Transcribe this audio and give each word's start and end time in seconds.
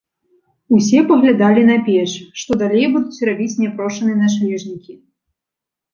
Усе 0.77 0.99
паглядалі 1.11 1.61
на 1.71 1.75
печ, 1.89 2.09
што 2.43 2.51
далей 2.63 2.87
будуць 2.97 3.23
рабіць 3.29 3.59
няпрошаныя 3.65 4.17
начлежнікі. 4.25 4.93